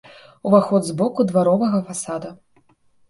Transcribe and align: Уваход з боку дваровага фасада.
Уваход 0.49 0.87
з 0.87 0.95
боку 1.01 1.25
дваровага 1.33 1.83
фасада. 1.91 2.35